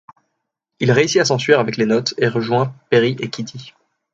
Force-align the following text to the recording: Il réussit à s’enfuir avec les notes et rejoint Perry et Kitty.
Il 0.79 0.91
réussit 0.91 1.21
à 1.21 1.25
s’enfuir 1.25 1.59
avec 1.59 1.77
les 1.77 1.85
notes 1.85 2.15
et 2.17 2.27
rejoint 2.27 2.73
Perry 2.89 3.15
et 3.19 3.29
Kitty. 3.29 3.75